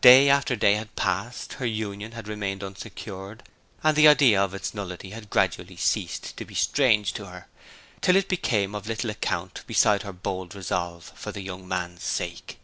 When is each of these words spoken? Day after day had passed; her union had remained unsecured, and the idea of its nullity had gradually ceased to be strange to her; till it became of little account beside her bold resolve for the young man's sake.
Day 0.00 0.30
after 0.30 0.56
day 0.56 0.76
had 0.76 0.96
passed; 0.96 1.52
her 1.60 1.66
union 1.66 2.12
had 2.12 2.28
remained 2.28 2.64
unsecured, 2.64 3.42
and 3.84 3.94
the 3.94 4.08
idea 4.08 4.40
of 4.42 4.54
its 4.54 4.72
nullity 4.72 5.10
had 5.10 5.28
gradually 5.28 5.76
ceased 5.76 6.34
to 6.38 6.46
be 6.46 6.54
strange 6.54 7.12
to 7.12 7.26
her; 7.26 7.46
till 8.00 8.16
it 8.16 8.26
became 8.26 8.74
of 8.74 8.86
little 8.86 9.10
account 9.10 9.62
beside 9.66 10.00
her 10.02 10.14
bold 10.14 10.54
resolve 10.54 11.12
for 11.14 11.30
the 11.30 11.42
young 11.42 11.68
man's 11.68 12.02
sake. 12.02 12.58